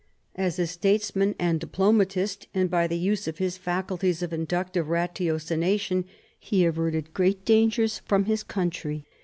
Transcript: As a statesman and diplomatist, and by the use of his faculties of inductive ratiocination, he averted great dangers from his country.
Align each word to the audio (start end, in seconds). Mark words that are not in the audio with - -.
As 0.35 0.57
a 0.57 0.65
statesman 0.65 1.35
and 1.37 1.59
diplomatist, 1.59 2.47
and 2.55 2.71
by 2.71 2.87
the 2.87 2.97
use 2.97 3.27
of 3.27 3.37
his 3.37 3.55
faculties 3.59 4.23
of 4.23 4.33
inductive 4.33 4.87
ratiocination, 4.89 6.05
he 6.39 6.65
averted 6.65 7.13
great 7.13 7.45
dangers 7.45 7.99
from 8.07 8.25
his 8.25 8.41
country. 8.41 9.05